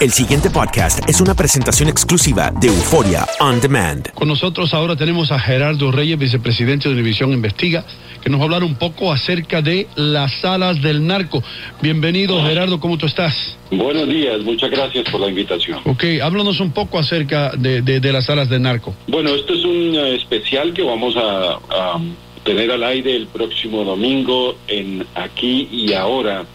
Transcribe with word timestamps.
El 0.00 0.12
siguiente 0.12 0.48
podcast 0.48 1.06
es 1.10 1.20
una 1.20 1.34
presentación 1.34 1.90
exclusiva 1.90 2.50
de 2.58 2.68
Euforia 2.68 3.26
On 3.38 3.60
Demand. 3.60 4.10
Con 4.14 4.28
nosotros 4.28 4.72
ahora 4.72 4.96
tenemos 4.96 5.30
a 5.30 5.38
Gerardo 5.38 5.92
Reyes, 5.92 6.18
vicepresidente 6.18 6.88
de 6.88 6.94
Univisión 6.94 7.30
Investiga, 7.34 7.84
que 8.22 8.30
nos 8.30 8.40
va 8.40 8.44
a 8.44 8.46
hablar 8.46 8.64
un 8.64 8.76
poco 8.76 9.12
acerca 9.12 9.60
de 9.60 9.88
las 9.96 10.32
salas 10.40 10.80
del 10.80 11.06
narco. 11.06 11.42
Bienvenido, 11.82 12.42
Gerardo, 12.42 12.80
¿cómo 12.80 12.96
tú 12.96 13.04
estás? 13.04 13.58
Buenos 13.70 14.08
días, 14.08 14.40
muchas 14.40 14.70
gracias 14.70 15.06
por 15.10 15.20
la 15.20 15.28
invitación. 15.28 15.80
Ok, 15.84 16.02
háblanos 16.22 16.60
un 16.60 16.70
poco 16.70 16.98
acerca 16.98 17.50
de, 17.50 17.82
de, 17.82 18.00
de 18.00 18.10
las 18.10 18.24
salas 18.24 18.48
del 18.48 18.62
narco. 18.62 18.94
Bueno, 19.06 19.34
esto 19.34 19.52
es 19.52 19.62
un 19.66 19.94
eh, 19.96 20.14
especial 20.14 20.72
que 20.72 20.82
vamos 20.82 21.14
a, 21.18 21.58
a 21.68 22.00
tener 22.42 22.70
al 22.70 22.84
aire 22.84 23.14
el 23.14 23.26
próximo 23.26 23.84
domingo 23.84 24.56
en 24.66 25.06
Aquí 25.14 25.68
y 25.70 25.92
Ahora 25.92 26.46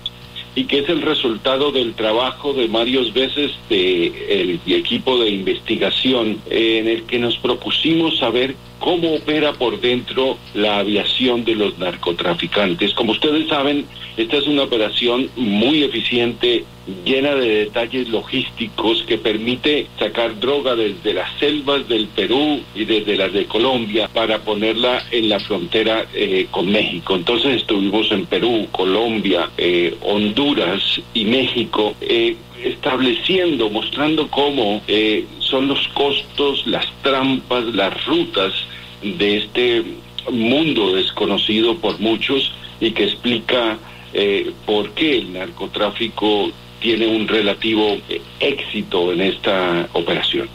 y 0.55 0.65
que 0.65 0.79
es 0.79 0.89
el 0.89 1.01
resultado 1.01 1.71
del 1.71 1.93
trabajo 1.93 2.53
de 2.53 2.67
varios 2.67 3.13
veces 3.13 3.51
de 3.69 4.59
el 4.65 4.73
equipo 4.73 5.19
de 5.19 5.29
investigación 5.29 6.41
en 6.49 6.87
el 6.87 7.03
que 7.03 7.19
nos 7.19 7.37
propusimos 7.37 8.17
saber 8.17 8.55
cómo 8.85 9.15
opera 9.15 9.51
por 9.53 9.81
dentro 9.81 10.37
la 10.53 10.77
aviación 10.77 11.43
de 11.43 11.55
los 11.55 11.79
narcotraficantes. 11.79 12.93
Como 12.93 13.13
ustedes 13.13 13.47
saben, 13.47 13.83
esta 14.15 14.37
es 14.37 14.45
una 14.45 14.61
operación 14.61 15.27
muy 15.35 15.83
eficiente, 15.83 16.63
llena 17.03 17.33
de 17.33 17.65
detalles 17.65 18.09
logísticos 18.09 19.03
que 19.07 19.17
permite 19.17 19.87
sacar 19.97 20.39
droga 20.39 20.75
desde 20.75 21.15
las 21.15 21.27
selvas 21.39 21.89
del 21.89 22.05
Perú 22.09 22.59
y 22.75 22.85
desde 22.85 23.17
las 23.17 23.33
de 23.33 23.47
Colombia 23.47 24.07
para 24.13 24.37
ponerla 24.43 25.03
en 25.09 25.29
la 25.29 25.39
frontera 25.39 26.05
eh, 26.13 26.45
con 26.51 26.71
México. 26.71 27.15
Entonces 27.15 27.55
estuvimos 27.55 28.11
en 28.11 28.27
Perú, 28.27 28.67
Colombia, 28.71 29.49
eh, 29.57 29.95
Honduras 30.01 31.01
y 31.15 31.25
México. 31.25 31.95
Eh, 32.01 32.35
estableciendo, 32.65 33.69
mostrando 33.69 34.27
cómo 34.29 34.81
eh, 34.87 35.25
son 35.49 35.67
los 35.67 35.87
costos, 35.89 36.65
las 36.67 36.85
trampas, 37.01 37.63
las 37.65 38.05
rutas 38.05 38.53
de 39.01 39.37
este 39.37 39.83
mundo 40.31 40.95
desconocido 40.95 41.77
por 41.77 41.99
muchos 41.99 42.51
y 42.79 42.91
que 42.91 43.05
explica 43.05 43.77
eh, 44.13 44.51
por 44.65 44.91
qué 44.91 45.19
el 45.19 45.33
narcotráfico 45.33 46.51
tiene 46.79 47.07
un 47.07 47.27
relativo 47.27 47.97
eh, 48.09 48.21
éxito 48.39 49.11
en 49.11 49.21
esta 49.21 49.87
operación. 49.93 50.47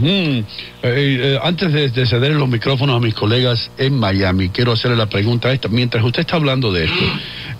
Mm. 0.00 0.04
Eh, 0.08 0.44
eh, 0.82 1.38
antes 1.42 1.72
de, 1.72 1.88
de, 1.90 2.06
ceder 2.06 2.32
los 2.32 2.48
micrófonos 2.48 2.96
a 2.96 3.00
mis 3.00 3.14
colegas 3.14 3.70
en 3.78 3.94
Miami, 3.94 4.48
quiero 4.48 4.72
hacerle 4.72 4.96
la 4.96 5.06
pregunta 5.06 5.52
esta. 5.52 5.68
Mientras 5.68 6.04
usted 6.04 6.20
está 6.20 6.36
hablando 6.36 6.72
de 6.72 6.86
esto, 6.86 7.04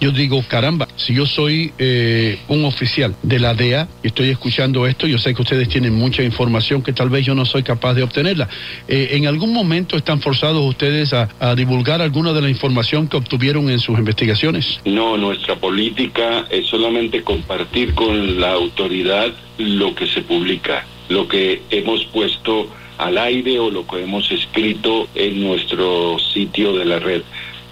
yo 0.00 0.10
digo, 0.10 0.42
caramba, 0.48 0.88
si 0.96 1.14
yo 1.14 1.26
soy 1.26 1.72
eh, 1.78 2.38
un 2.48 2.64
oficial 2.64 3.14
de 3.22 3.38
la 3.38 3.54
DEA 3.54 3.88
y 4.02 4.08
estoy 4.08 4.30
escuchando 4.30 4.86
esto, 4.86 5.06
yo 5.06 5.18
sé 5.18 5.34
que 5.34 5.42
ustedes 5.42 5.68
tienen 5.68 5.94
mucha 5.94 6.22
información 6.22 6.82
que 6.82 6.92
tal 6.92 7.10
vez 7.10 7.24
yo 7.24 7.34
no 7.34 7.44
soy 7.44 7.62
capaz 7.62 7.94
de 7.94 8.02
obtenerla. 8.02 8.48
Eh, 8.88 9.10
¿En 9.12 9.26
algún 9.26 9.52
momento 9.52 9.96
están 9.96 10.20
forzados 10.20 10.64
ustedes 10.64 11.12
a, 11.12 11.28
a, 11.40 11.54
divulgar 11.54 12.02
alguna 12.02 12.32
de 12.32 12.42
la 12.42 12.50
información 12.50 13.08
que 13.08 13.16
obtuvieron 13.16 13.70
en 13.70 13.78
sus 13.78 13.98
investigaciones? 13.98 14.80
No, 14.84 15.16
nuestra 15.16 15.56
política 15.56 16.46
es 16.50 16.66
solamente 16.66 17.22
compartir 17.22 17.94
con 17.94 18.40
la 18.40 18.52
autoridad 18.52 19.32
lo 19.58 19.94
que 19.94 20.06
se 20.06 20.22
publica 20.22 20.84
lo 21.08 21.28
que 21.28 21.62
hemos 21.70 22.04
puesto 22.06 22.68
al 22.98 23.18
aire 23.18 23.58
o 23.58 23.70
lo 23.70 23.86
que 23.86 24.02
hemos 24.02 24.30
escrito 24.30 25.08
en 25.14 25.42
nuestro 25.42 26.18
sitio 26.18 26.76
de 26.76 26.84
la 26.84 26.98
red. 26.98 27.22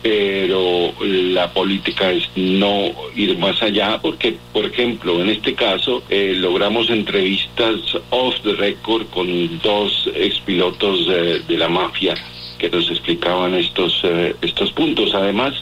Pero 0.05 0.93
la 1.01 1.51
política 1.55 2.13
es 2.13 2.29
no 2.37 2.91
ir 3.17 3.39
más 3.39 3.63
allá 3.63 3.99
porque, 4.03 4.37
por 4.53 4.67
ejemplo, 4.67 5.23
en 5.23 5.31
este 5.31 5.55
caso 5.55 6.03
eh, 6.11 6.35
logramos 6.37 6.91
entrevistas 6.91 7.81
off 8.11 8.35
the 8.43 8.53
record 8.53 9.07
con 9.07 9.59
dos 9.61 10.11
expilotos 10.15 11.09
de, 11.09 11.39
de 11.41 11.57
la 11.57 11.71
mafia 11.71 12.15
que 12.59 12.69
nos 12.69 12.91
explicaban 12.91 13.55
estos, 13.55 13.99
eh, 14.05 14.37
estos 14.43 14.73
puntos. 14.73 15.15
Además, 15.15 15.55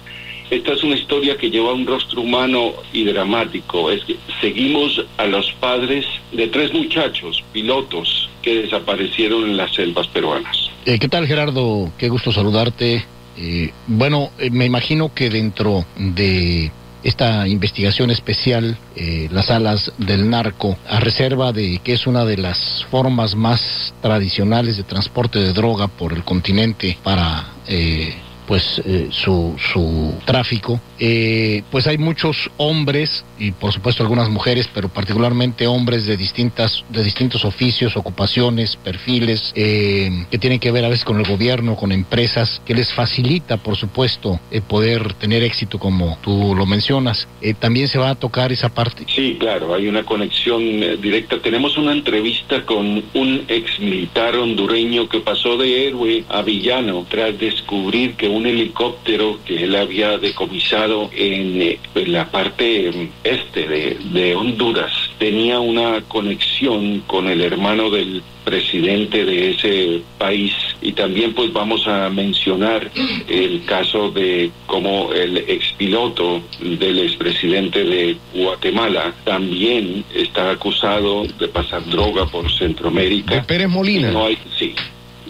esta 0.50 0.72
es 0.72 0.82
una 0.82 0.96
historia 0.96 1.36
que 1.36 1.48
lleva 1.48 1.72
un 1.72 1.86
rostro 1.86 2.22
humano 2.22 2.72
y 2.92 3.04
dramático. 3.04 3.92
Es 3.92 4.04
que 4.04 4.16
seguimos 4.40 5.04
a 5.18 5.26
los 5.26 5.52
padres 5.52 6.04
de 6.32 6.48
tres 6.48 6.74
muchachos, 6.74 7.44
pilotos, 7.52 8.28
que 8.42 8.62
desaparecieron 8.62 9.44
en 9.44 9.56
las 9.56 9.72
selvas 9.72 10.08
peruanas. 10.08 10.68
Eh, 10.84 10.98
¿Qué 10.98 11.08
tal, 11.08 11.28
Gerardo? 11.28 11.92
Qué 11.96 12.08
gusto 12.08 12.32
saludarte. 12.32 13.06
Eh, 13.36 13.72
bueno, 13.86 14.30
eh, 14.38 14.50
me 14.50 14.66
imagino 14.66 15.12
que 15.14 15.30
dentro 15.30 15.84
de 15.96 16.70
esta 17.02 17.48
investigación 17.48 18.10
especial, 18.10 18.76
eh, 18.96 19.28
las 19.32 19.50
alas 19.50 19.92
del 19.98 20.28
narco, 20.30 20.76
a 20.88 21.00
reserva 21.00 21.52
de 21.52 21.80
que 21.82 21.94
es 21.94 22.06
una 22.06 22.24
de 22.24 22.36
las 22.36 22.86
formas 22.90 23.34
más 23.34 23.92
tradicionales 24.00 24.76
de 24.76 24.84
transporte 24.84 25.38
de 25.38 25.52
droga 25.52 25.88
por 25.88 26.12
el 26.12 26.24
continente 26.24 26.96
para 27.02 27.46
eh, 27.66 28.14
pues 28.52 28.82
eh, 28.84 29.08
su, 29.10 29.56
su 29.72 30.12
tráfico, 30.26 30.78
eh, 30.98 31.62
pues 31.70 31.86
hay 31.86 31.96
muchos 31.96 32.50
hombres 32.58 33.24
y 33.38 33.50
por 33.52 33.72
supuesto 33.72 34.02
algunas 34.02 34.28
mujeres, 34.28 34.68
pero 34.74 34.90
particularmente 34.90 35.66
hombres 35.66 36.04
de 36.04 36.18
distintas, 36.18 36.84
de 36.90 37.02
distintos 37.02 37.46
oficios, 37.46 37.96
ocupaciones, 37.96 38.76
perfiles, 38.76 39.54
eh, 39.56 40.26
que 40.30 40.36
tienen 40.36 40.58
que 40.58 40.70
ver 40.70 40.84
a 40.84 40.90
veces 40.90 41.06
con 41.06 41.18
el 41.18 41.26
gobierno, 41.26 41.76
con 41.76 41.92
empresas, 41.92 42.60
que 42.66 42.74
les 42.74 42.92
facilita, 42.92 43.56
por 43.56 43.76
supuesto, 43.76 44.38
poder 44.68 45.14
tener 45.14 45.42
éxito 45.42 45.78
como 45.78 46.18
tú 46.20 46.54
lo 46.54 46.66
mencionas. 46.66 47.26
También 47.58 47.88
se 47.88 47.98
va 47.98 48.10
a 48.10 48.14
tocar 48.16 48.52
esa 48.52 48.68
parte. 48.68 49.06
Sí, 49.08 49.38
claro, 49.40 49.74
hay 49.74 49.88
una 49.88 50.04
conexión 50.04 50.62
directa. 51.00 51.38
Tenemos 51.38 51.78
una 51.78 51.92
entrevista 51.92 52.66
con 52.66 53.02
un 53.14 53.44
ex 53.48 53.80
militar 53.80 54.36
hondureño 54.36 55.08
que 55.08 55.20
pasó 55.20 55.56
de 55.56 55.86
héroe 55.88 56.24
a 56.28 56.42
villano 56.42 57.06
tras 57.08 57.38
descubrir 57.38 58.14
que 58.14 58.28
un 58.28 58.41
helicóptero 58.46 59.38
que 59.44 59.64
él 59.64 59.76
había 59.76 60.18
decomisado 60.18 61.10
en, 61.14 61.78
en 61.94 62.12
la 62.12 62.30
parte 62.30 63.10
este 63.24 63.68
de, 63.68 63.96
de 64.12 64.34
Honduras 64.34 64.92
tenía 65.18 65.60
una 65.60 66.00
conexión 66.08 67.00
con 67.06 67.28
el 67.28 67.42
hermano 67.42 67.90
del 67.90 68.22
presidente 68.44 69.24
de 69.24 69.50
ese 69.50 70.02
país 70.18 70.52
y 70.80 70.92
también 70.92 71.32
pues 71.32 71.52
vamos 71.52 71.86
a 71.86 72.10
mencionar 72.10 72.90
el 73.28 73.64
caso 73.64 74.10
de 74.10 74.50
cómo 74.66 75.12
el 75.12 75.38
expiloto 75.38 76.42
del 76.60 76.98
expresidente 76.98 77.84
de 77.84 78.16
Guatemala 78.34 79.14
también 79.24 80.04
está 80.14 80.50
acusado 80.50 81.24
de 81.38 81.48
pasar 81.48 81.84
droga 81.88 82.26
por 82.26 82.50
Centroamérica. 82.52 83.36
De 83.36 83.42
Pérez 83.42 83.68
Molina. 83.68 84.10
No 84.10 84.26
hay, 84.26 84.36
sí. 84.58 84.74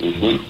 Ujú. 0.01 0.41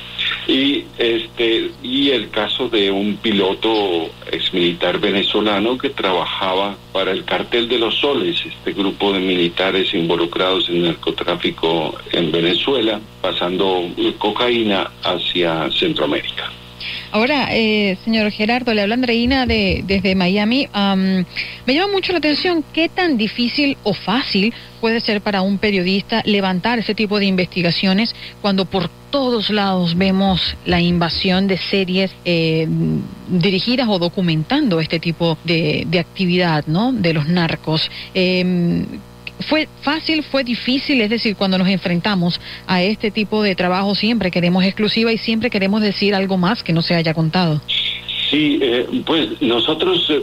Y 0.46 0.84
este 0.98 1.70
y 1.82 2.10
el 2.10 2.30
caso 2.30 2.68
de 2.68 2.90
un 2.90 3.16
piloto 3.16 4.10
exmilitar 4.30 4.98
venezolano 4.98 5.78
que 5.78 5.90
trabajaba 5.90 6.76
para 6.92 7.12
el 7.12 7.24
cartel 7.24 7.68
de 7.68 7.78
los 7.78 7.94
soles, 7.94 8.44
este 8.44 8.72
grupo 8.72 9.12
de 9.12 9.20
militares 9.20 9.94
involucrados 9.94 10.68
en 10.68 10.82
narcotráfico 10.82 11.94
en 12.10 12.32
Venezuela, 12.32 13.00
pasando 13.20 13.88
cocaína 14.18 14.90
hacia 15.02 15.70
Centroamérica. 15.70 16.50
Ahora, 17.10 17.48
eh, 17.50 17.96
señor 18.04 18.30
Gerardo, 18.30 18.74
le 18.74 18.82
habla 18.82 18.94
Andreina 18.94 19.46
de, 19.46 19.82
desde 19.86 20.14
Miami. 20.14 20.68
Am, 20.72 21.24
me 21.66 21.74
llama 21.74 21.92
mucho 21.92 22.12
la 22.12 22.18
atención 22.18 22.64
qué 22.72 22.88
tan 22.88 23.16
difícil 23.16 23.76
o 23.82 23.94
fácil 23.94 24.52
puede 24.80 25.00
ser 25.00 25.20
para 25.20 25.42
un 25.42 25.58
periodista 25.58 26.22
levantar 26.24 26.78
ese 26.78 26.94
tipo 26.94 27.18
de 27.18 27.26
investigaciones 27.26 28.14
cuando 28.40 28.64
por 28.64 28.90
todos 29.10 29.50
lados 29.50 29.96
vemos 29.96 30.56
la 30.64 30.80
invasión 30.80 31.46
de 31.46 31.58
series 31.58 32.10
eh, 32.24 32.66
dirigidas 33.28 33.86
o 33.88 33.98
documentando 33.98 34.80
este 34.80 34.98
tipo 34.98 35.38
de, 35.44 35.86
actividad, 36.00 36.64
¿no? 36.66 36.92
De 36.92 37.12
los 37.12 37.28
narcos. 37.28 37.90
Em, 38.14 38.86
fue 39.42 39.68
fácil, 39.82 40.22
fue 40.22 40.44
difícil, 40.44 41.00
es 41.00 41.10
decir, 41.10 41.36
cuando 41.36 41.58
nos 41.58 41.68
enfrentamos 41.68 42.40
a 42.66 42.82
este 42.82 43.10
tipo 43.10 43.42
de 43.42 43.54
trabajo 43.54 43.94
siempre 43.94 44.30
queremos 44.30 44.64
exclusiva 44.64 45.12
y 45.12 45.18
siempre 45.18 45.50
queremos 45.50 45.82
decir 45.82 46.14
algo 46.14 46.36
más 46.38 46.62
que 46.62 46.72
no 46.72 46.82
se 46.82 46.94
haya 46.94 47.14
contado. 47.14 47.60
Sí, 48.30 48.58
eh, 48.62 48.86
pues 49.04 49.40
nosotros 49.42 50.06
eh, 50.10 50.22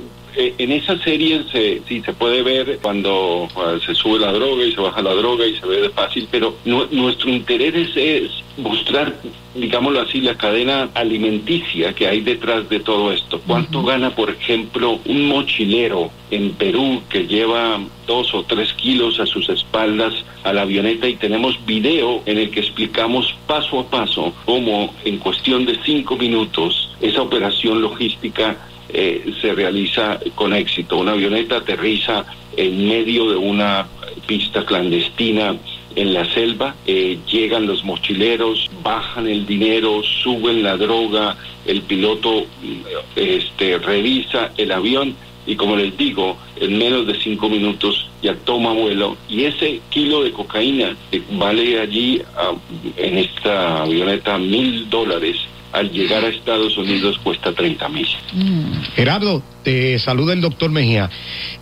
en 0.57 0.71
esa 0.71 0.97
serie 1.03 1.44
se, 1.51 1.81
sí 1.88 2.01
se 2.01 2.13
puede 2.13 2.41
ver 2.44 2.80
cuando 2.81 3.47
eh, 3.56 3.80
se 3.86 3.94
sube 3.95 4.19
la 4.19 4.31
droga 4.31 4.63
y 4.65 4.71
se 4.71 4.81
baja 4.81 5.01
la 5.01 5.13
droga 5.13 5.45
y 5.45 5.56
se 5.56 5.65
ve 5.65 5.81
de 5.81 5.89
fácil, 5.89 6.27
pero 6.31 6.56
nu- 6.65 6.88
nuestro 6.91 7.30
interés 7.30 7.74
es, 7.95 7.95
es 8.24 8.31
mostrar, 8.57 9.15
digámoslo 9.56 10.01
así, 10.01 10.21
la 10.21 10.36
cadena 10.38 10.89
alimenticia 10.94 11.94
que 11.94 12.07
hay 12.07 12.21
detrás 12.21 12.68
de 12.69 12.80
todo 12.80 13.12
esto. 13.12 13.41
¿Cuánto 13.45 13.83
gana, 13.83 14.15
por 14.15 14.30
ejemplo, 14.30 15.00
un 15.06 15.27
mochilero 15.27 16.12
en 16.31 16.51
Perú 16.51 17.01
que 17.09 17.25
lleva 17.27 17.80
dos 18.07 18.33
o 18.33 18.44
tres 18.44 18.74
kilos 18.74 19.19
a 19.19 19.25
sus 19.25 19.50
espaldas 19.50 20.13
a 20.44 20.53
la 20.53 20.62
avioneta 20.63 21.07
y 21.07 21.15
tenemos 21.15 21.57
video 21.65 22.21
en 22.25 22.38
el 22.38 22.50
que 22.51 22.59
explicamos 22.62 23.35
paso 23.47 23.80
a 23.80 23.89
paso 23.89 24.33
cómo 24.45 24.94
en 25.06 25.18
cuestión 25.18 25.65
de 25.65 25.77
cinco 25.85 26.15
minutos 26.18 26.89
esa 27.01 27.21
operación 27.21 27.81
logística 27.81 28.57
eh, 28.91 29.33
se 29.41 29.53
realiza 29.53 30.19
con 30.36 30.53
éxito. 30.53 30.97
Una 30.97 31.12
avioneta 31.12 31.57
aterriza 31.57 32.25
en 32.57 32.88
medio 32.88 33.30
de 33.30 33.38
una 33.38 33.88
pista 34.25 34.65
clandestina 34.65 35.56
en 35.95 36.13
la 36.13 36.25
selva, 36.33 36.75
eh, 36.86 37.18
llegan 37.31 37.65
los 37.65 37.83
mochileros, 37.83 38.69
bajan 38.83 39.27
el 39.27 39.45
dinero, 39.45 40.01
suben 40.03 40.63
la 40.63 40.77
droga, 40.77 41.36
el 41.65 41.81
piloto 41.81 42.45
mm, 42.62 42.81
este, 43.15 43.77
revisa 43.80 44.51
el 44.57 44.71
avión 44.71 45.15
y 45.45 45.56
como 45.56 45.75
les 45.75 45.95
digo, 45.97 46.38
en 46.57 46.77
menos 46.77 47.07
de 47.07 47.19
cinco 47.19 47.50
minutos 47.50 48.07
ya 48.21 48.36
toma 48.36 48.74
vuelo 48.74 49.18
y 49.30 49.45
ese 49.45 49.80
kilo 49.89 50.24
de 50.24 50.31
cocaína 50.31 50.95
que 51.12 51.21
vale 51.31 51.80
allí 51.80 52.21
ah, 52.36 52.51
en 52.97 53.18
esta 53.18 53.83
avioneta 53.83 54.38
mil 54.38 54.89
dólares, 54.89 55.38
al 55.71 55.91
llegar 55.91 56.25
a 56.25 56.30
Estados 56.30 56.77
Unidos 56.77 57.19
cuesta 57.24 57.53
30 57.53 57.89
mil. 57.89 58.07
Gerardo, 58.95 59.44
te 59.63 60.00
saluda 60.00 60.33
el 60.33 60.41
doctor 60.41 60.71
Mejía. 60.71 61.09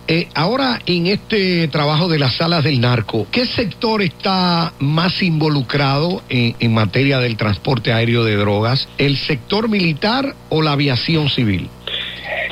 Eh, 0.06 0.28
ahora, 0.34 0.80
en 0.86 1.06
este 1.06 1.68
trabajo 1.68 2.08
de 2.08 2.18
las 2.18 2.36
salas 2.36 2.64
del 2.64 2.80
narco, 2.80 3.26
¿qué 3.30 3.44
sector 3.44 4.00
está 4.00 4.72
más 4.78 5.22
involucrado 5.22 6.22
en 6.30 6.72
materia 6.72 7.18
del 7.18 7.36
transporte 7.36 7.92
aéreo 7.92 8.24
de 8.24 8.36
drogas? 8.36 8.88
¿El 8.96 9.18
sector 9.18 9.68
militar 9.68 10.34
o 10.48 10.62
la 10.62 10.72
aviación 10.72 11.28
civil? 11.28 11.68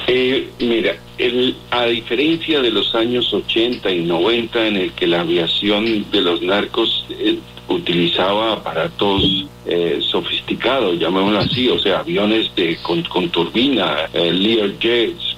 Eh, 0.08 0.49
mira, 0.61 0.97
el- 1.19 1.56
a 1.70 1.87
diferencia 1.87 2.61
de 2.62 2.70
los 2.70 2.94
años 2.94 3.32
80 3.35 3.91
y 3.91 4.00
90 4.05 4.67
en 4.67 4.76
el 4.76 4.93
que 4.93 5.06
la 5.06 5.20
aviación 5.23 6.08
de 6.11 6.20
los 6.20 6.43
narcos 6.43 7.06
eh, 7.11 7.38
utilizaba 7.69 8.53
aparatos 8.53 9.47
eh, 9.69 9.99
sofisticados, 10.00 10.97
llamémoslo 11.00 11.41
así, 11.41 11.69
o 11.69 11.79
sea, 11.81 11.99
aviones 11.99 12.55
de, 12.55 12.76
con, 12.82 13.03
con 13.03 13.29
turbina, 13.31 14.08
eh, 14.14 14.31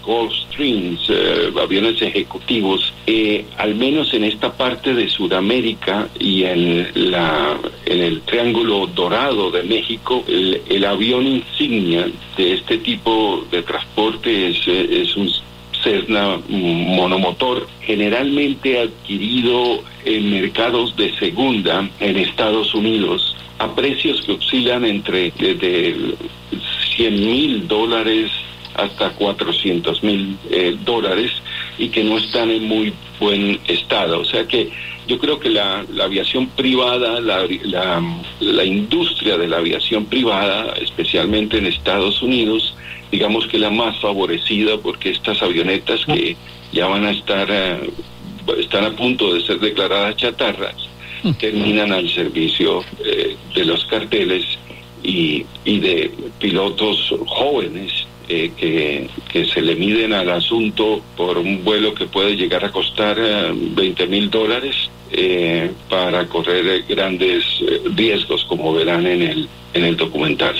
Learjets, 0.08 0.48
Gulfstreams, 0.58 1.10
eh, 1.10 1.52
aviones 1.60 2.00
ejecutivos, 2.00 2.92
eh, 3.06 3.44
al 3.58 3.74
menos 3.74 4.12
en 4.14 4.24
esta 4.24 4.52
parte 4.52 4.94
de 4.94 5.08
Sudamérica 5.08 6.08
y 6.18 6.44
en, 6.44 6.88
la, 7.10 7.58
en 7.84 8.00
el 8.00 8.22
Triángulo 8.22 8.86
Dorado 8.86 9.50
de 9.50 9.62
México, 9.62 10.24
el, 10.26 10.62
el 10.68 10.84
avión 10.84 11.26
insignia 11.26 12.08
de 12.36 12.54
este 12.54 12.78
tipo 12.78 13.44
de 13.50 13.62
transporte 13.62 14.48
es, 14.48 14.56
eh, 14.66 15.06
un 15.16 15.30
Cessna 15.82 16.40
monomotor, 16.48 17.68
generalmente 17.82 18.80
adquirido 18.80 19.80
en 20.04 20.30
mercados 20.32 20.96
de 20.96 21.14
segunda 21.18 21.88
en 22.00 22.16
Estados 22.16 22.74
Unidos 22.74 23.36
a 23.58 23.72
precios 23.74 24.22
que 24.22 24.32
oscilan 24.32 24.84
entre 24.84 25.32
desde 25.38 25.94
100 26.96 27.14
mil 27.14 27.68
dólares 27.68 28.30
hasta 28.78 29.10
400 29.10 30.02
mil 30.04 30.38
eh, 30.50 30.76
dólares 30.84 31.32
y 31.78 31.88
que 31.88 32.04
no 32.04 32.16
están 32.16 32.50
en 32.50 32.64
muy 32.64 32.92
buen 33.18 33.60
estado. 33.66 34.20
O 34.20 34.24
sea 34.24 34.46
que 34.46 34.70
yo 35.08 35.18
creo 35.18 35.40
que 35.40 35.50
la, 35.50 35.84
la 35.92 36.04
aviación 36.04 36.46
privada, 36.48 37.20
la, 37.20 37.44
la, 37.62 38.02
la 38.40 38.64
industria 38.64 39.36
de 39.36 39.48
la 39.48 39.56
aviación 39.56 40.04
privada, 40.06 40.74
especialmente 40.80 41.58
en 41.58 41.66
Estados 41.66 42.22
Unidos, 42.22 42.74
digamos 43.10 43.46
que 43.48 43.58
la 43.58 43.70
más 43.70 43.98
favorecida 43.98 44.78
porque 44.78 45.10
estas 45.10 45.42
avionetas 45.42 46.04
que 46.06 46.36
ya 46.72 46.86
van 46.86 47.04
a 47.04 47.10
estar, 47.10 47.48
eh, 47.50 47.90
están 48.58 48.84
a 48.84 48.90
punto 48.92 49.34
de 49.34 49.40
ser 49.40 49.58
declaradas 49.58 50.16
chatarras, 50.16 50.76
terminan 51.40 51.90
al 51.90 52.08
servicio 52.10 52.84
eh, 53.04 53.34
de 53.54 53.64
los 53.64 53.84
carteles 53.86 54.44
y, 55.02 55.44
y 55.64 55.80
de 55.80 56.12
pilotos 56.38 57.12
jóvenes 57.26 58.07
eh, 58.28 58.52
que, 58.56 59.08
que 59.30 59.44
se 59.46 59.62
le 59.62 59.74
miden 59.74 60.12
al 60.12 60.30
asunto 60.30 61.02
por 61.16 61.38
un 61.38 61.64
vuelo 61.64 61.94
que 61.94 62.06
puede 62.06 62.36
llegar 62.36 62.64
a 62.64 62.70
costar 62.70 63.16
eh, 63.18 63.52
20 63.54 64.06
mil 64.06 64.30
dólares 64.30 64.90
eh, 65.10 65.72
para 65.88 66.26
correr 66.26 66.66
eh, 66.66 66.84
grandes 66.86 67.44
eh, 67.62 67.80
riesgos, 67.94 68.44
como 68.44 68.74
verán 68.74 69.06
en 69.06 69.22
el, 69.22 69.48
en 69.72 69.84
el 69.84 69.96
documental. 69.96 70.54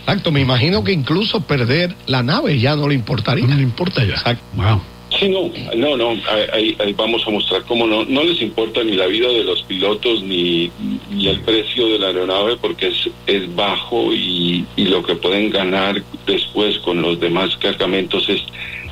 Exacto, 0.00 0.30
me 0.30 0.40
imagino 0.40 0.84
que 0.84 0.92
incluso 0.92 1.40
perder 1.40 1.96
la 2.06 2.22
nave 2.22 2.60
ya 2.60 2.76
no 2.76 2.86
le 2.86 2.94
importaría. 2.94 3.46
No 3.46 3.56
le 3.56 3.62
importa 3.62 4.04
ya. 4.04 4.14
Exacto. 4.14 4.44
Wow. 4.54 4.80
Sí, 5.10 5.28
no, 5.28 5.50
no, 5.76 5.96
no, 5.96 6.20
ahí, 6.52 6.76
ahí 6.78 6.92
vamos 6.92 7.22
a 7.26 7.30
mostrar 7.30 7.62
cómo 7.62 7.86
no, 7.86 8.04
no 8.04 8.24
les 8.24 8.42
importa 8.42 8.82
ni 8.82 8.92
la 8.92 9.06
vida 9.06 9.28
de 9.28 9.44
los 9.44 9.62
pilotos 9.62 10.22
ni, 10.22 10.70
ni 11.10 11.28
el 11.28 11.40
precio 11.40 11.86
de 11.88 11.98
la 11.98 12.08
aeronave 12.08 12.56
porque 12.56 12.88
es, 12.88 13.08
es 13.26 13.54
bajo 13.54 14.12
y, 14.12 14.64
y 14.76 14.84
lo 14.86 15.02
que 15.04 15.14
pueden 15.14 15.50
ganar 15.50 16.02
después 16.26 16.78
con 16.78 17.00
los 17.02 17.20
demás 17.20 17.56
cargamentos 17.58 18.28
es 18.28 18.42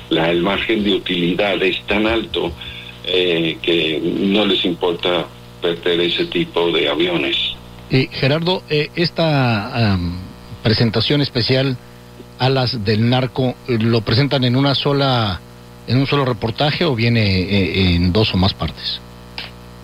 la, 0.09 0.31
el 0.31 0.43
margen 0.43 0.85
de 0.85 0.95
utilidad 0.95 1.61
es 1.63 1.81
tan 1.87 2.07
alto 2.07 2.53
eh, 3.07 3.59
que 3.61 4.01
no 4.01 4.47
les 4.47 4.65
importa 4.65 5.27
perder 5.61 6.01
ese 6.01 6.27
tipo 6.27 6.71
de 6.71 6.89
aviones. 6.89 7.37
Eh, 7.91 8.09
Gerardo, 8.13 8.63
eh, 8.71 8.89
esta 8.95 9.99
presentación 10.63 11.21
especial 11.21 11.77
Alas 12.39 12.85
del 12.85 13.09
Narco, 13.09 13.55
¿lo 13.69 14.01
presentan 14.01 14.45
en 14.45 14.57
una 14.57 14.75
sola, 14.75 15.41
en 15.87 15.99
un 15.99 16.07
solo 16.07 16.25
reportaje 16.25 16.85
o 16.85 16.95
viene 16.95 17.41
eh, 17.41 17.95
en 17.95 18.13
dos 18.13 18.33
o 18.35 18.37
más 18.37 18.55
partes? 18.55 19.01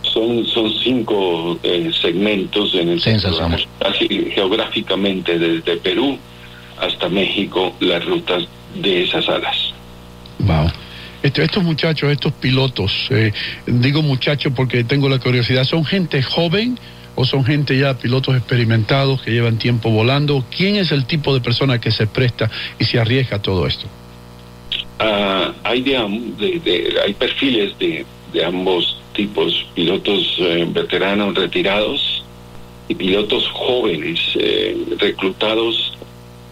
Son, 0.03 0.45
son 0.47 0.73
cinco 0.83 1.59
eh, 1.63 1.91
segmentos 2.01 2.75
en 2.75 2.89
el 2.89 2.97
que 2.97 3.11
Sensacional. 3.11 3.65
geográficamente 4.35 5.39
desde 5.39 5.77
Perú 5.77 6.19
hasta 6.81 7.09
México 7.09 7.75
las 7.81 8.05
rutas 8.05 8.45
de 8.75 9.05
esas 9.05 9.29
alas. 9.29 9.57
Wow. 10.41 10.71
Este- 11.23 11.45
estos 11.45 11.63
muchachos, 11.63 12.11
estos 12.11 12.33
pilotos, 12.33 13.09
eh, 13.11 13.33
digo 13.67 14.03
muchachos 14.03 14.53
porque 14.57 14.85
tengo 14.85 15.09
la 15.09 15.19
curiosidad, 15.19 15.65
¿son 15.65 15.85
gente 15.85 16.23
joven 16.23 16.79
o 17.15 17.27
son 17.27 17.45
gente 17.45 17.77
ya 17.79 17.95
pilotos 17.99 18.35
experimentados 18.37 19.21
que 19.21 19.31
llevan 19.31 19.59
tiempo 19.59 19.91
volando? 19.91 20.45
¿Quién 20.57 20.77
es 20.77 20.93
el 20.93 21.05
tipo 21.05 21.35
de 21.35 21.41
persona 21.41 21.79
que 21.79 21.91
se 21.91 22.07
presta 22.07 22.51
y 22.79 22.85
se 22.85 22.99
arriesga 22.99 23.37
a 23.37 23.43
todo 23.43 23.67
esto? 23.67 23.87
Ah, 25.03 25.55
hay, 25.65 25.81
de, 25.81 25.93
de- 26.39 26.59
de- 26.61 27.01
hay 27.03 27.15
perfiles 27.15 27.77
de, 27.79 28.05
de 28.35 28.45
ambos 28.45 28.99
tipos, 29.15 29.67
pilotos 29.75 30.37
eh, 30.39 30.67
veteranos 30.71 31.35
retirados 31.35 32.23
y 32.87 32.95
pilotos 32.95 33.49
jóvenes 33.49 34.21
eh, 34.35 34.77
reclutados 34.99 35.95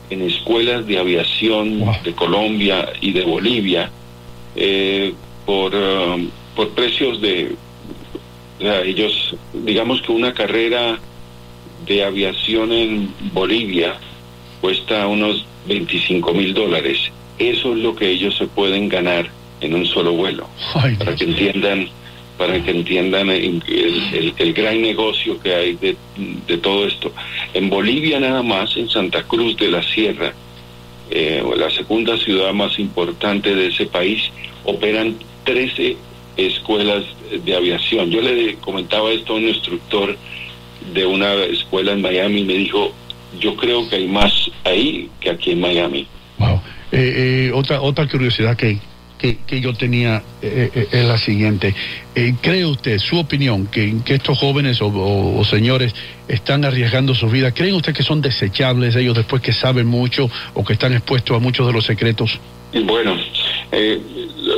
en 0.09 0.23
escuelas 0.23 0.87
de 0.87 0.99
aviación 0.99 1.85
de 2.03 2.13
Colombia 2.15 2.91
y 3.03 3.13
de 3.13 3.25
Bolivia 3.25 3.91
eh, 4.57 5.13
por, 5.45 5.75
um, 5.75 6.31
por 6.57 6.71
precios 6.71 7.21
de, 7.21 7.55
o 8.59 8.63
sea, 8.63 8.81
ellos, 8.83 9.35
digamos 9.53 10.01
que 10.01 10.11
una 10.13 10.33
carrera 10.33 10.99
de 11.87 12.03
aviación 12.03 12.73
en 12.73 13.13
Bolivia 13.35 13.97
cuesta 14.63 15.07
unos 15.07 15.45
25 15.67 16.33
mil 16.33 16.55
dólares. 16.55 16.99
Eso 17.39 17.73
es 17.73 17.79
lo 17.79 17.95
que 17.95 18.09
ellos 18.09 18.37
se 18.37 18.47
pueden 18.47 18.89
ganar 18.89 19.31
en 19.61 19.75
un 19.75 19.87
solo 19.87 20.13
vuelo. 20.13 20.49
para 20.99 21.15
que 21.15 21.25
entiendan 21.25 21.89
para 22.37 22.63
que 22.63 22.71
entiendan 22.71 23.29
el, 23.31 23.61
el, 23.67 24.33
el 24.37 24.53
gran 24.53 24.81
negocio 24.81 25.41
que 25.41 25.53
hay 25.57 25.73
de, 25.75 25.97
de, 26.47 26.57
todo 26.59 26.87
esto. 26.87 27.13
En 27.53 27.69
Bolivia 27.69 28.21
nada 28.21 28.45
más, 28.45 28.77
en 28.77 28.89
Santa 28.89 29.25
Cruz 29.25 29.57
de 29.57 29.69
la 29.69 29.83
Sierra, 29.83 30.33
eh, 31.11 31.43
la 31.57 31.69
segunda 31.71 32.17
ciudad 32.17 32.53
más 32.53 32.79
importante 32.79 33.57
de 33.57 33.67
ese 33.67 33.87
país, 33.87 34.31
operan 34.65 35.17
13 35.45 35.97
escuelas 36.37 37.05
de 37.45 37.57
aviación. 37.57 38.11
Yo 38.11 38.21
le 38.21 38.55
comentaba 38.57 39.11
esto 39.11 39.33
a 39.33 39.37
un 39.37 39.49
instructor 39.49 40.17
de 40.93 41.07
una 41.07 41.35
escuela 41.45 41.93
en 41.93 42.03
Miami 42.03 42.43
y 42.43 42.45
me 42.45 42.55
dijo, 42.55 42.93
yo 43.41 43.57
creo 43.57 43.89
que 43.89 43.97
hay 43.97 44.07
más 44.07 44.51
ahí 44.65 45.11
que 45.21 45.31
aquí 45.31 45.51
en 45.51 45.61
Miami. 45.61 46.07
Eh, 46.91 47.49
eh, 47.49 47.53
otra, 47.53 47.81
otra 47.81 48.09
curiosidad 48.09 48.57
que, 48.57 48.79
que, 49.19 49.61
yo 49.61 49.75
tenía 49.75 50.23
eh, 50.41 50.71
eh, 50.75 50.89
es 50.91 51.05
la 51.05 51.19
siguiente. 51.19 51.75
Eh, 52.15 52.35
¿Cree 52.41 52.65
usted, 52.65 52.99
su 52.99 53.19
opinión, 53.19 53.67
que, 53.67 53.97
que 54.05 54.15
estos 54.15 54.39
jóvenes 54.39 54.81
o, 54.81 54.87
o, 54.89 55.45
señores 55.45 55.95
están 56.29 56.65
arriesgando 56.65 57.15
su 57.15 57.29
vida? 57.29 57.53
¿Creen 57.53 57.75
usted 57.75 57.93
que 57.93 58.03
son 58.03 58.21
desechables 58.21 58.95
ellos 58.97 59.17
después 59.17 59.43
que 59.43 59.53
saben 59.53 59.87
mucho 59.87 60.31
o 60.55 60.65
que 60.65 60.75
están 60.75 60.93
expuestos 60.93 61.37
a 61.37 61.41
muchos 61.41 61.67
de 61.67 61.73
los 61.73 61.85
secretos? 61.85 62.39
Bueno, 62.85 63.17
eh, 63.73 64.01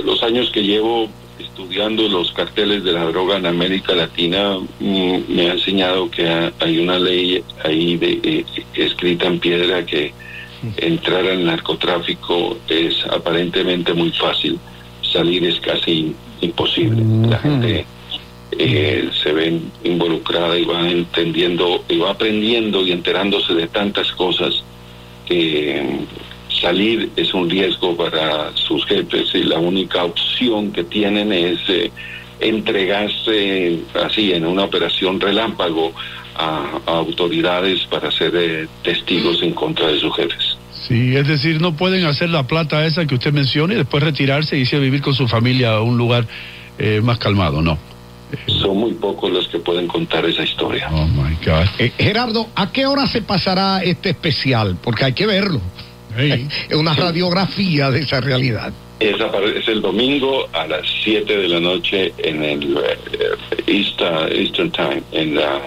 los 0.05 0.23
años 0.23 0.51
que 0.51 0.63
llevo 0.63 1.09
estudiando 1.39 2.09
los 2.09 2.33
carteles 2.33 2.85
de 2.85 2.93
la 2.93 3.05
droga 3.05 3.39
en 3.39 3.47
América 3.47 3.95
Latina 3.95 4.59
mm, 4.59 5.19
me 5.29 5.51
ha 5.51 5.53
enseñado 5.53 6.11
que 6.11 6.53
hay 6.59 6.79
una 6.79 6.99
ley 6.99 7.43
ahí 7.65 7.97
de, 7.97 8.21
eh, 8.23 8.45
escrita 8.75 9.27
en 9.27 9.39
piedra 9.39 9.87
que 9.87 10.13
entrar 10.77 11.27
al 11.27 11.45
narcotráfico 11.45 12.59
es 12.69 13.05
aparentemente 13.07 13.95
muy 13.95 14.11
fácil, 14.13 14.59
salir 15.03 15.45
es 15.45 15.61
casi 15.61 16.15
imposible. 16.41 17.03
La 17.29 17.39
gente 17.39 17.87
eh, 18.53 19.09
se 19.23 19.33
ve 19.33 19.61
involucrada 19.85 20.59
y 20.59 20.65
va 20.65 20.89
entendiendo 20.89 21.85
y 21.89 21.99
va 21.99 22.11
aprendiendo 22.11 22.85
y 22.85 22.93
enterándose 22.93 23.55
de 23.55 23.69
tantas 23.69 24.11
cosas 24.13 24.63
que 25.27 25.83
mm, 25.83 26.61
salir 26.61 27.11
es 27.17 27.33
un 27.33 27.49
riesgo 27.49 27.97
para 27.97 28.55
sus 28.57 28.85
jefes 28.87 29.35
y 29.35 29.45
la 29.45 29.59
única 29.59 30.05
opción 30.05 30.73
que 30.73 30.85
tienen 30.85 31.33
es 31.33 31.61
eh, 31.69 31.91
entregarse 32.41 33.79
así 33.95 34.33
en 34.33 34.47
una 34.47 34.65
operación 34.65 35.21
relámpago 35.21 35.93
a, 36.35 36.81
a 36.87 36.91
autoridades 36.99 37.87
para 37.87 38.11
ser 38.11 38.33
eh, 38.35 38.67
testigos 38.83 39.43
en 39.43 39.53
contra 39.53 39.89
de 39.89 40.01
sus 40.01 40.15
jefes. 40.17 40.50
Sí, 40.87 41.17
es 41.17 41.29
decir, 41.29 41.61
no 41.61 41.77
pueden 41.77 42.05
hacer 42.05 42.31
la 42.31 42.47
plata 42.47 42.85
esa 42.87 43.07
que 43.07 43.15
usted 43.15 43.33
menciona 43.33 43.75
y 43.75 43.77
después 43.77 44.03
retirarse 44.03 44.57
y 44.57 44.61
irse 44.61 44.77
a 44.77 44.79
vivir 44.79 45.03
con 45.03 45.15
su 45.15 45.29
familia 45.29 45.73
a 45.73 45.83
un 45.83 45.99
lugar 45.99 46.27
eh, 46.79 47.01
más 47.03 47.19
calmado, 47.19 47.61
¿no? 47.61 47.79
Son 48.47 48.77
muy 48.77 48.93
pocos 48.93 49.31
los 49.31 49.49
que 49.49 49.59
pueden 49.59 49.87
contar 49.87 50.25
esa 50.25 50.43
historia. 50.43 50.89
Oh 50.93 51.07
my 51.07 51.35
God. 51.45 51.67
Eh, 51.79 51.93
Gerardo, 51.99 52.49
¿a 52.55 52.71
qué 52.71 52.87
hora 52.87 53.07
se 53.07 53.23
pasará 53.23 53.83
este 53.83 54.11
especial? 54.11 54.77
Porque 54.83 55.05
hay 55.05 55.13
que 55.13 55.27
verlo. 55.27 55.61
Hey. 56.17 56.49
Es 56.69 56.77
una 56.77 56.95
radiografía 56.95 57.91
de 57.91 58.01
esa 58.01 58.21
realidad. 58.21 58.73
Es, 58.99 59.17
es, 59.57 59.69
el 59.69 59.81
domingo 59.81 60.49
a 60.53 60.67
las 60.67 60.83
7 61.03 61.37
de 61.37 61.49
la 61.49 61.61
noche 61.61 62.13
en 62.19 62.43
el 62.43 62.77
uh, 62.77 62.81
East, 63.67 64.01
uh, 64.01 64.27
Eastern 64.31 64.71
Time, 64.71 65.03
en 65.13 65.35
la 65.35 65.61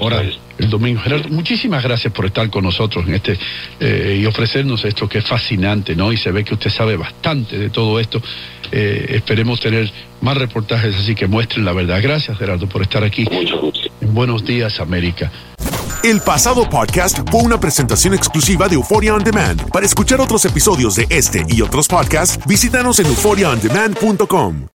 Ahora, 0.00 0.22
el 0.58 0.70
domingo. 0.70 1.00
Gerardo, 1.00 1.28
muchísimas 1.28 1.82
gracias 1.82 2.12
por 2.12 2.26
estar 2.26 2.48
con 2.50 2.64
nosotros 2.64 3.06
en 3.06 3.14
este 3.14 3.38
eh, 3.80 4.18
y 4.20 4.26
ofrecernos 4.26 4.84
esto 4.84 5.08
que 5.08 5.18
es 5.18 5.26
fascinante, 5.26 5.94
¿no? 5.94 6.12
Y 6.12 6.16
se 6.16 6.30
ve 6.30 6.44
que 6.44 6.54
usted 6.54 6.70
sabe 6.70 6.96
bastante 6.96 7.58
de 7.58 7.70
todo 7.70 7.98
esto. 8.00 8.20
Eh, 8.70 9.06
esperemos 9.10 9.60
tener 9.60 9.90
más 10.20 10.36
reportajes 10.36 10.94
así 10.96 11.14
que 11.14 11.26
muestren 11.26 11.64
la 11.64 11.72
verdad. 11.72 12.00
Gracias, 12.02 12.36
Gerardo, 12.36 12.68
por 12.68 12.82
estar 12.82 13.02
aquí. 13.04 13.24
Mucho 13.30 13.60
gusto. 13.60 13.88
En 14.00 14.14
Buenos 14.14 14.44
Días, 14.44 14.80
América. 14.80 15.30
El 16.02 16.20
pasado 16.20 16.68
podcast 16.68 17.18
fue 17.28 17.42
una 17.42 17.58
presentación 17.58 18.14
exclusiva 18.14 18.68
de 18.68 18.76
Euphoria 18.76 19.14
On 19.14 19.22
Demand. 19.22 19.68
Para 19.70 19.84
escuchar 19.84 20.20
otros 20.20 20.44
episodios 20.44 20.94
de 20.94 21.06
este 21.10 21.44
y 21.48 21.60
otros 21.60 21.88
podcasts, 21.88 22.38
visítanos 22.46 23.00
en 23.00 23.06
euphoriaondemand.com. 23.06 24.77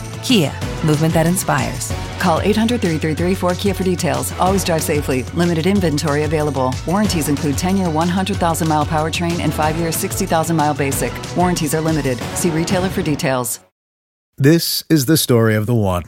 Kia, 0.23 0.51
movement 0.85 1.13
that 1.13 1.25
inspires. 1.27 1.91
Call 2.19 2.39
800 2.41 2.81
333 2.81 3.49
4KIA 3.49 3.75
for 3.75 3.83
details. 3.83 4.31
Always 4.33 4.63
drive 4.63 4.83
safely. 4.83 5.23
Limited 5.33 5.65
inventory 5.65 6.23
available. 6.23 6.73
Warranties 6.87 7.29
include 7.29 7.57
10 7.57 7.77
year 7.77 7.89
100,000 7.89 8.67
mile 8.67 8.85
powertrain 8.85 9.39
and 9.39 9.53
5 9.53 9.75
year 9.77 9.91
60,000 9.91 10.55
mile 10.55 10.73
basic. 10.73 11.11
Warranties 11.35 11.73
are 11.73 11.81
limited. 11.81 12.17
See 12.35 12.49
retailer 12.49 12.89
for 12.89 13.01
details. 13.01 13.59
This 14.37 14.83
is 14.89 15.05
the 15.05 15.17
story 15.17 15.55
of 15.55 15.65
the 15.65 15.75
one. 15.75 16.03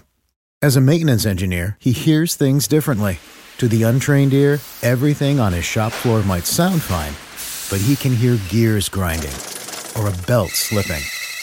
As 0.61 0.75
a 0.75 0.81
maintenance 0.81 1.25
engineer, 1.25 1.77
he 1.79 1.91
hears 1.91 2.35
things 2.35 2.67
differently. 2.67 3.19
To 3.57 3.67
the 3.67 3.83
untrained 3.83 4.33
ear, 4.33 4.59
everything 4.81 5.39
on 5.39 5.53
his 5.53 5.65
shop 5.65 5.91
floor 5.91 6.23
might 6.23 6.45
sound 6.45 6.81
fine, 6.81 7.13
but 7.69 7.85
he 7.85 7.95
can 7.95 8.15
hear 8.15 8.39
gears 8.49 8.89
grinding 8.89 9.35
or 9.95 10.07
a 10.07 10.17
belt 10.25 10.49
slipping. 10.49 11.03